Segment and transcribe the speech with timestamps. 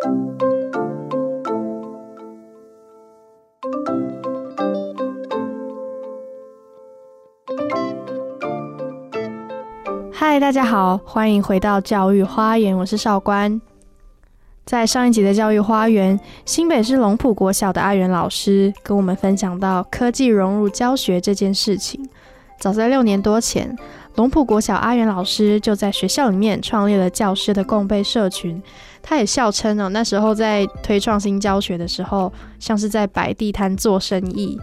[0.00, 0.08] 嗨，
[10.40, 13.60] 大家好，欢迎回到教育花园，我是少官。
[14.64, 22.08] 在上一集的教育花园，新北市龙埔国小的阿元老师跟我们分享到科技融入教学这件事情。
[22.58, 23.76] 早在六年多前，
[24.16, 28.62] 龙埔国小阿元老师就在学校里面创立了教师的共备社群。
[29.02, 34.60] 他也笑称哦，那时候在推创新教学的时候，像是在摆地摊做生意。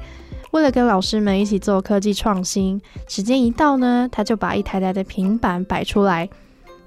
[0.52, 6.30] 为了跟老师们一起做科技创新，时间一到呢，他就把一台台的平板摆出来。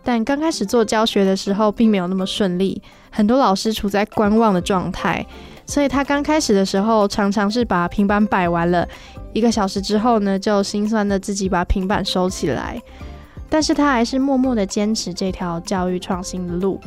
[0.02, 5.26] 但刚开始做教学的时候，并没有那么顺利，很多老师处在观望的状态。
[5.70, 8.84] 所以他刚开始的时候，常常是把平板摆完了
[9.32, 12.82] 一个小时之后呢，就心酸的自己把平板收起来。
[13.48, 16.80] 但是他还是默默的坚持这条教育创新的路，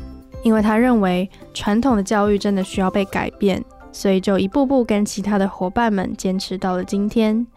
[0.43, 3.63] 因为他认为传统的教育真的需要被改变。
[3.93, 7.47] 所以就一步步跟其他的伙伴们坚持到了今天，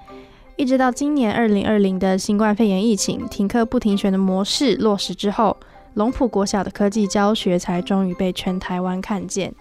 [0.54, 5.56] 一直到今年二零二零的新冠肺炎疫情停课不停学的模式落实之后，
[5.94, 9.52] 龙浦国小的科技教学才终于被全台湾看见。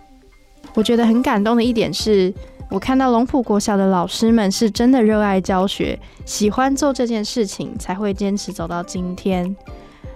[0.76, 2.32] 我觉得很感动的一点是，
[2.70, 9.56] 我看到龙浦国小的老师们是真的热爱教学，喜欢做这件事情，才会坚持走到今天。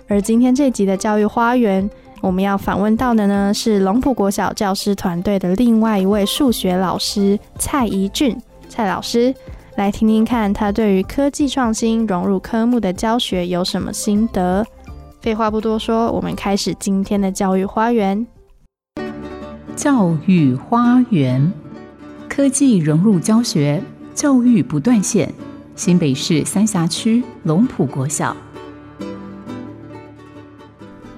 [0.07, 1.89] 而今天这集的教育花园。
[2.21, 8.35] 我们要访问到的呢是龙浦国小教师团队的另外一位数学老师蔡怡俊，
[8.67, 9.33] 蔡老师
[9.77, 14.65] 来听听看他对于科技创新融入科目的教学有什么心得。
[15.21, 18.27] 废话不多说，我们开始今天的教育花园。
[19.79, 21.53] 教育花园，
[22.27, 23.81] 科技融入教学，
[24.13, 25.33] 教育不断线。
[25.73, 28.35] 新北市三峡区龙浦国小。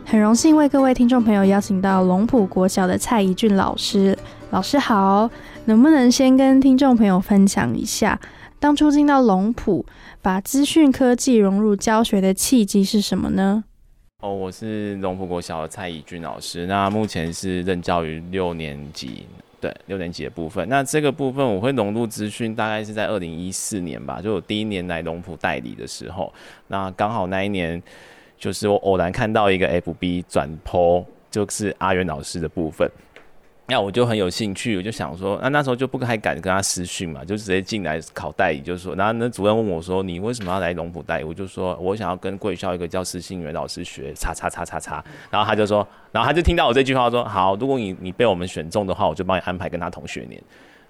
[0.05, 4.15] 很荣幸为各位听众朋友邀请到龙浦国小的蔡怡俊老师。
[4.51, 5.27] 老师好，
[5.65, 8.19] 能不能先跟听众朋友分享一下，
[8.59, 9.83] 当初进到龙浦，
[10.21, 13.63] 把资讯科技融入教学的契机是什么呢？
[14.21, 19.25] 哦，我是龙浦国小的蔡怡俊老师，那目前是任教于六年级，
[19.59, 20.67] 对六年级的部分。
[20.69, 26.31] 那这个部分我会融入资讯，大概是在二零一四年吧，就我第一年来龙浦代理的时候，
[26.67, 27.81] 那刚好那一年。
[28.37, 32.89] 就是我偶然看到一个 FB 转 po，就是阿元老师的部分，
[33.67, 41.23] 那我就很有兴趣，我就想说，那那时候就不太敢跟他私讯嘛，就直接进来考代理，就是说，然后那主任问我说，你为什么要来龙浦代理？
[41.23, 50.41] 我就说我想要跟贵校一个叫施信元老师学，叉叉叉叉叉，然后他就说，然后他就听到我这句话说，好，如果你你被我们选中的话，我就帮你安排跟他同学年，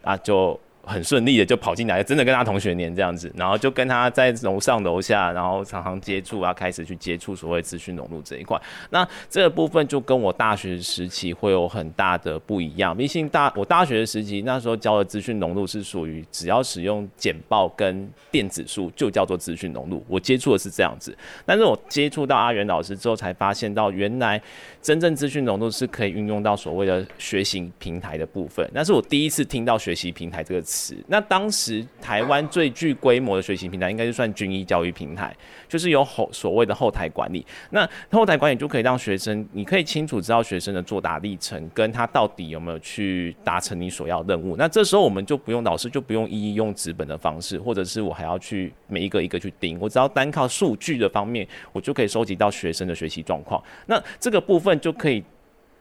[0.01, 0.59] 啊就。
[0.83, 8.59] 很顺利的就跑进来，真的跟他同学年这样子，然后就跟他在楼上楼下，然后常常接触啊，开始去接触所谓资讯融入这一块。
[8.89, 12.97] 那这个部分就跟我大学时期会有很大的不一样。
[12.97, 21.15] 毕竟大我大学的时期那时候教的资讯融入是属于只要使用简报跟电子书就叫做资讯融入，我接触的是这样子。
[21.45, 24.41] 但是我接触到阿元老师之后，才发现到原来
[24.81, 28.67] 真正资讯融入是可以运用到所谓的学习平台的部分。
[28.73, 30.70] 那是我第一次听到学习平台这个。
[31.07, 35.35] 那当时台湾最具规模的学习平台，应该就算军医教育平台，
[35.67, 37.45] 就是有后所谓的后台管理。
[37.71, 44.55] 那后台管理就可以让学生，你可以清楚知道学生的作答历程，跟他到底有没有去达成你所要任务。
[44.55, 53.61] 那这时候我们就不用老师就不用一一用纸本的方式，或者是我还要去每一个一个去盯，我只要单靠数据的方面，我就可以收集到学生的学习状况。
[53.87, 55.23] 那这个部分就可以。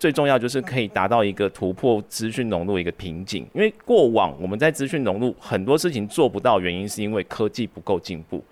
[0.00, 8.42] 最重要就是可以达到一个突破资讯融入一个瓶颈，因为过往我们在资讯融入很多事情做不到，原因是因为科技不够进步。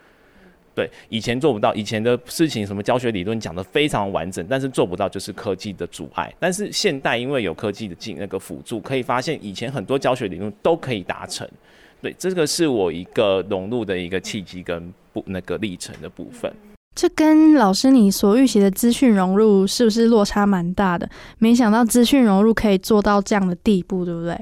[0.75, 6.31] 对，以前做不到，以前的事情什么教学理论讲的非常完整，但是做不到就是科技的阻碍。
[6.39, 11.49] 但是现代因为有科技的进那个辅助，可以发现以前很多教学理论都可以达成。
[12.03, 16.53] 对，这个是我一个融入的一个契机跟不那个历程的部分。
[16.95, 21.09] 这跟老师你所预习的资讯融入是不是落差蛮大的？
[21.39, 24.37] 没想到资讯融入可以做到这样的地步，对不对？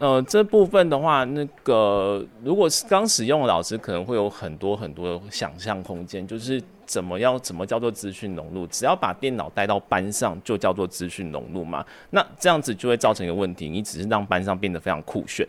[0.00, 8.66] 呃，这部分的话，那个如果是刚使用的老师，可能会有很多很多的想象空间，就是怎么样怎么叫做资讯融入？
[8.66, 11.86] 只要把电脑带到班上，就叫做资讯融入嘛？
[12.10, 15.46] 那这样子就会造成一个问题，你只是让班上变得非常酷炫，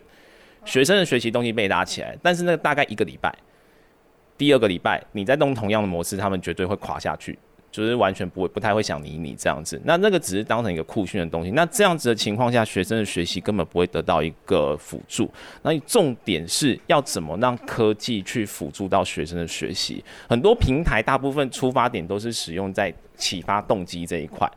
[0.64, 3.36] 学生的学习动机被拉起来，但是那大概一个礼拜。
[4.36, 7.38] 第二个礼拜，你再弄同样的模式，他们绝对会垮下去，
[7.70, 9.80] 就是完全不会、不太会想理你这样子。
[9.84, 11.50] 那那个只是当成一个酷炫的东西。
[11.52, 15.30] 那这样子的情况下，学生的学习根本不会得到一个辅助。
[15.62, 20.04] 那重点是要怎么让科技去辅助到学生的学习？
[20.28, 24.50] 很多平台大部分出发点都是使用在启发动机这一块。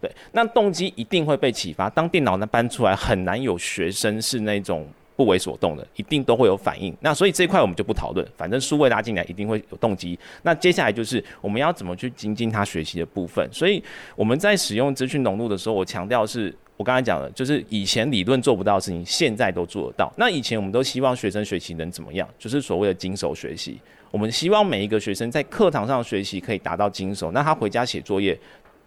[0.00, 1.90] 对，那动机一定会被启发。
[1.90, 4.88] 当电脑呢搬出来，很难有学生是那种
[5.20, 6.96] 不为所动的，一定都会有反应。
[7.00, 10.18] 那所以这一块我们就不讨论，反正数位拉进来一定会有动机。
[10.44, 13.46] 那接下来就是我们要怎么去精进他学习的部分。
[13.52, 13.84] 所以
[14.16, 20.10] 我们在使用资讯融入的时候，我强调是我刚才讲的，就是以前理论做不到的事情，现在都做得到。
[20.16, 23.78] 那以前我们都希望学生学习能怎么样，就是所谓的精手学习。
[24.10, 28.36] 我们希望每一个学生在课堂上学习可以达到精手，那他回家写作业。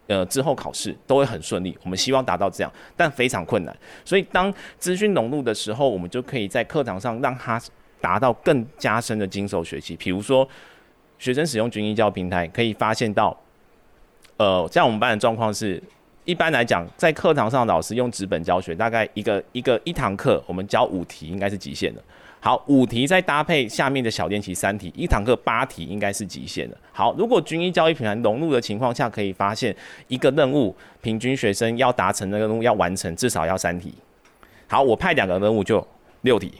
[0.06, 1.76] 呃，之后考试都会很顺利。
[1.82, 3.76] 我们希望达到这样，但非常困难。
[4.04, 7.60] 所以当资讯融入的时候，我们就可以在课堂上让他
[8.00, 9.96] 达到更加深的经手学习。
[9.96, 10.46] 比如说，
[11.18, 13.34] 学生使用军医教平台，可以发现到，
[14.36, 15.82] 呃，像我们班的状况是，
[16.24, 22.02] 一般来讲，在课堂上老师用纸本教学，大概一个一个一堂课，我们教五题应该是极限的。
[22.44, 26.76] 好，五题再搭配下面的小练习三题，一堂课八题应该是极限的。
[26.92, 29.74] 好，如果军医教育平台融入的情况下，可以发现
[30.08, 33.94] 一个任务平均学生要达成那个任务要完成至少要三题。
[34.66, 35.82] 好，我派两个任务就
[36.20, 36.52] 六题。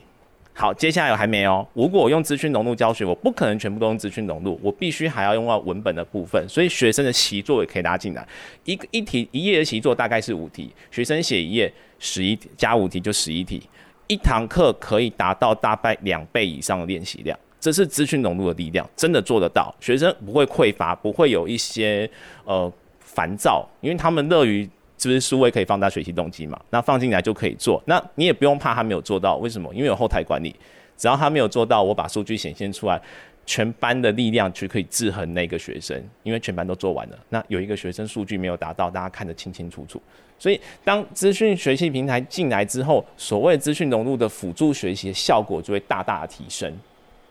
[0.54, 1.66] 好，接下来还没哦。
[1.75, 8.26] 如果我用资讯融入教学，我不可能全部都用资讯融入，我必须还要用到文本的部分，所以学生的习作也可以拉进来。
[8.64, 13.62] 一个一题一页的习作大概是五题，学生写一页十一加五题就十一题。
[14.06, 19.74] 一堂课可以达到大概两倍以上的练习量，这是资讯融入的力量，真的做得到。
[19.80, 22.08] 学生不会匮乏，不会有一些
[22.44, 22.70] 呃
[23.00, 27.82] 烦躁，因为他们乐于就是数位可以放大学习动机嘛，那放进来就可以做。
[27.86, 29.72] 那你也不用怕他没有做到，为什么？
[29.74, 30.54] 因为有后台管理，
[30.96, 33.00] 只要他没有做到，我把数据显现出来。
[33.46, 37.18] 全班的力量去可以制衡那个学生，因为全班都做完了。
[37.28, 40.00] 那有一个学生数据没有达到，大家看得清清楚楚。
[40.38, 46.72] 所以当资讯学习平台进来之后，所谓资讯融入的辅助学习效果就会大大的提升。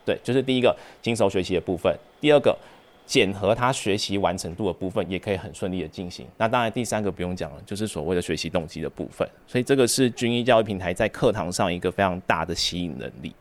[0.06, 2.58] 对，就是第一个精熟学习的部分，第二个
[3.06, 6.26] 检核他学习完成度的部分也可以很顺利的进行。
[6.38, 9.28] 那当然第三个不用讲了，就是所谓的学习动机的部分。
[9.46, 13.34] 所以这个是军医教育平台在课堂上一个非常大的吸引能力。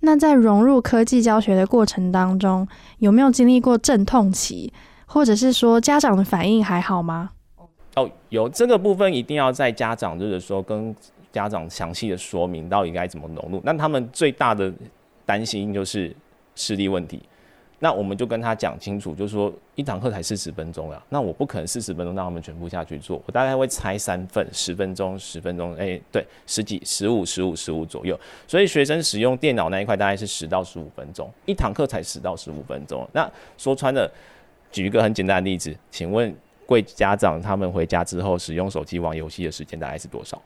[0.00, 2.68] 那在融入科技教学的过程当中，
[2.98, 4.72] 有没有经历过阵痛期，
[5.06, 7.30] 或者是说家长的反应还好吗？
[7.98, 10.94] 哦，有这个部分一定要在家长就是说跟
[11.32, 13.60] 家长详细的说明到底该怎么融入。
[13.64, 14.72] 那他们最大的
[15.26, 16.14] 担心就是
[16.54, 17.20] 视力问题。
[17.80, 28.18] 那我们就跟他讲清楚，就是说一堂课才四十分钟啊，那我不可能四十分钟让他们全部下去做，我大概会拆三份，十分钟、十分钟，哎，对，十几、十五、十五、十五左右。
[28.48, 33.08] 所以学生使用电脑那一块大概是十到十五分钟，一堂课才十到十五分钟。
[33.12, 34.10] 那说穿了，
[34.72, 36.34] 举一个很简单的例子，请问
[36.68, 40.38] 贵家长他们回家之后使用手机玩游戏的时间大概是多少？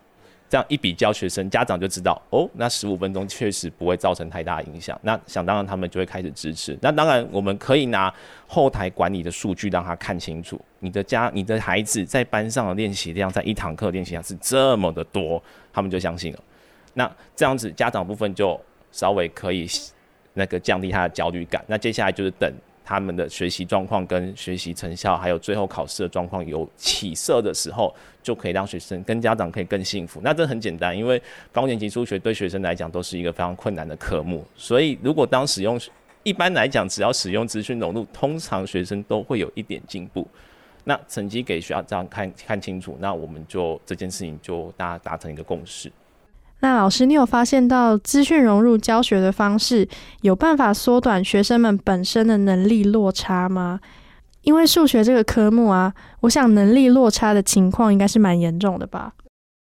[0.48, 4.96] 这样一比较，学生家长就知道哦，那十五分钟确实不会造成太大影响。
[5.02, 6.78] 那想当然，他们就会开始支持。
[6.80, 8.12] 那当然，我们可以拿
[8.46, 15.42] 后台管理的数据让他看清楚，你的家、你的孩子在班上的练习量，在一堂课练习量是这么的多，
[15.72, 16.38] 他们就相信了。
[16.94, 18.60] 那这样子，家长部分就
[18.92, 19.66] 稍微可以
[20.34, 21.64] 那个降低他的焦虑感。
[21.66, 22.52] 那接下来就是等。
[22.84, 30.20] 他们的学习状况跟学习成效，还有最后考试的状况有起色的时候，就可以让学生跟家长可以更幸福。
[30.22, 31.20] 那这很简单，因为
[31.52, 35.80] 高年级数学对学生来讲都是一个非常困难的科目，所以如果当使用，
[36.22, 40.26] 一般来讲只要使用资讯融入，通常学生都会有一点进步。
[40.84, 45.90] 那成绩给学校这样看看清楚，那我们就这件事情就大家达成一个共识。
[46.62, 49.86] 那老师，你有发现到资讯融入教学的方式
[50.20, 53.80] 有办法缩短学生们本身的能力落差吗？
[54.42, 59.12] 因为数学这个科目啊，我想能力落差的情况应该是蛮严重的吧。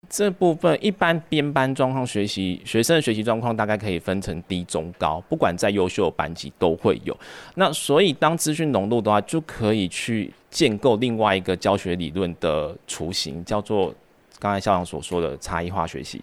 [0.09, 7.17] 这部分一般编班状况学习学生的学习状况大概可以分成低、中、高，不管在优秀班级都会有。
[7.55, 13.95] 那所以当资讯浓度的话，就可以去建构另外一个教学理论的雏形，叫做
[14.39, 16.21] 刚才校长所说的差异化学习。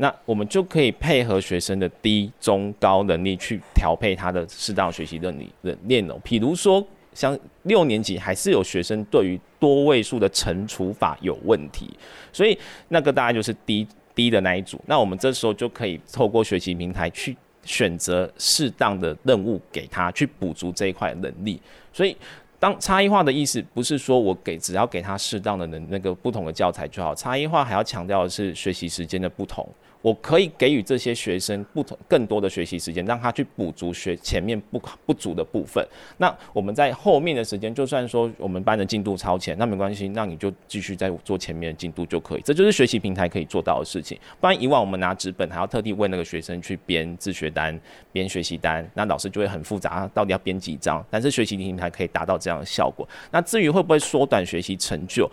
[0.00, 6.20] 那我们就可以配合学生的低、中、高能力去调配他的适当学习能力的内容。
[6.22, 11.90] 比如说，像六年级还是有学生对于多位数的乘除法有问题，
[12.32, 14.80] 所以那个大概就是低低的那一组。
[14.86, 21.60] 那我们这时候就可以透过学习平台去选择适当的任务给他，去补足这一块能力。
[21.92, 22.16] 所以，
[22.60, 29.68] 当差异化的意思不是说我给只要给他适当的能那个不同的教材就好，差异化还要强调的是学习时间的不同。
[30.00, 35.84] 我可以给予这些学生不同更多的学习时间，让他去补足学前面不不足的部分。
[36.18, 42.40] 那我们在后面的时间，就算说我们班的进度超前，那没关系，那你就继续在做前面的进度就可以。
[42.42, 44.18] 这就是学习平台可以做到的事情。
[44.40, 47.78] 不然以往我们拿纸本还要特地为那个学生去编自学单、
[48.12, 51.04] 编学习单，那老师就会很复杂，到底要编几张？
[51.10, 53.06] 但是学习平台可以达到这样的效果。
[53.32, 55.28] 那至于会不会缩短学习成就？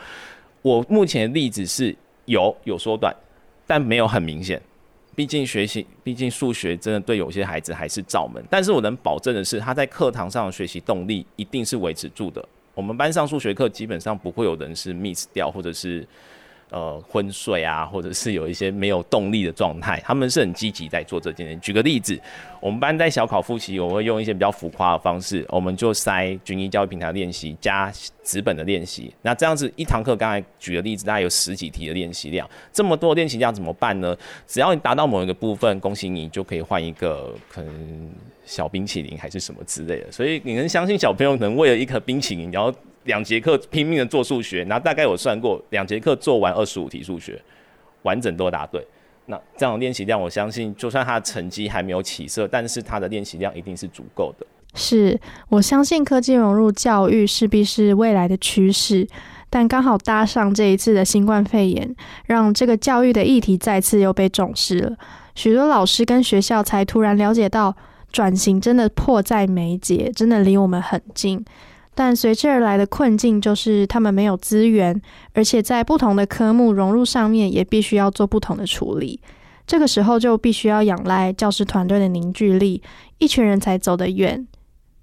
[0.62, 1.96] 我目前的例子是
[2.26, 3.16] 有有缩短，
[3.66, 4.62] 但没有很明显。
[5.16, 8.44] 毕竟学习，毕竟数学真的对有些孩子还是罩门。
[8.50, 12.46] 但是我能保证的是，他在课堂上的学习动力一定是维持住的。
[12.74, 16.08] 我们班上数学课基本上不会有人是 miss 掉，或者是。
[16.72, 21.56] 呃，昏睡啊，或者是有一些没有动力的状态，他们是很积极在做这件事。
[21.58, 22.20] 举个例子，
[22.60, 27.94] 我们班在小考复习，我会用一些比较浮夸的方式，我们就塞军医教育平台练习加
[28.24, 29.14] 纸本的练习。
[29.22, 34.18] 那这样子一堂课，刚才举的例子，大概有十几题的练习量，这么多练习量怎么办呢？
[34.48, 38.12] 只要你达到某一个部分，恭喜你就可以换一个可能
[38.44, 40.12] 小冰淇淋还是什么之类的。
[40.12, 42.74] 所以你能相信小朋友能为了一颗冰淇淋，然后？
[43.06, 47.42] 两节课拼命的做数学，然后大概我算过，两节课做完二十五题数学，
[48.04, 48.86] 完整都答对。
[49.28, 54.46] 那这样的练习量，我相信就算他的成绩还没有起色，但是他的练习量一定是足够的。
[54.76, 55.20] 是
[55.50, 59.08] 我相信科技融入教育势必是未来的趋势，
[59.50, 61.96] 但刚好搭上这一次的新冠肺炎，
[62.26, 64.98] 让这个教育的议题再次又被重视了。
[65.34, 67.76] 许多老师跟学校才突然了解到，
[68.12, 71.44] 转型真的迫在眉睫，真的离我们很近。
[71.98, 75.02] 但随之而来的困境就是他们没有资源，
[75.34, 79.20] 而且在不同的科目融入上面也必须要做不同的处理。
[79.66, 82.84] 这个时候就必须要仰赖教师团队的凝聚力，
[83.18, 84.46] 一群人才走得远。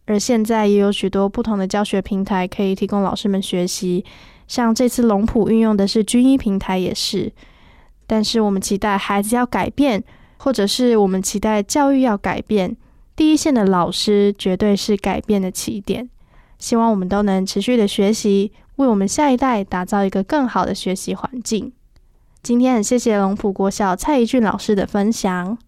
[0.04, 4.04] 而现在也有许多不同的教学平台可以提供老师们学习，
[4.46, 7.32] 像这次龙普运用的是军医平台也是。
[8.06, 10.04] 但是我们期待孩子要改变，
[10.36, 12.76] 或者是我们期待教育要改变，
[13.16, 16.10] 第一线的老师绝对是改变的起点。
[16.62, 21.72] 希望我们都能持续的学习，为我们下一代打造一个更好的学习环境。
[22.40, 25.58] 今天很谢谢龙浦国小蔡怡俊老师的分享。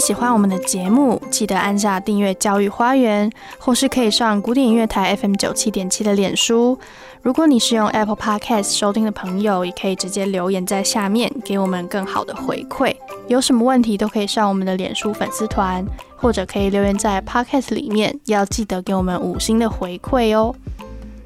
[0.00, 3.30] 喜欢我们的节目，记得按下订阅“教育花园”，
[3.60, 6.78] 或是可以上古典音乐台 FM 九七点七的脸书。
[7.22, 12.96] 如果你是用 Apple Podcast 收听的朋友，也可以直接留言在下面，给我们更好的回馈。
[13.28, 15.84] 有什么问题都可以上我们的脸书粉丝团，
[16.16, 20.54] 或者可以留言在 Podcast 里面，要记得给我们五星的回馈哦。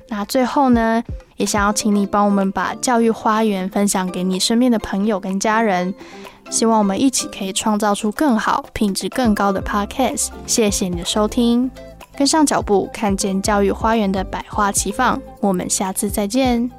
[0.09, 1.03] 那最后呢，
[1.37, 5.95] 也想要请你帮我们把教育花园分享给你身边的朋友跟家人。
[6.51, 10.29] 希望我们一起可以创造出更好、品质更高的 Podcast。
[10.47, 11.71] 谢谢你的收听，
[12.17, 15.21] 跟上脚步，看见教育花园的百花齐放。
[15.41, 16.71] 我们下次再见。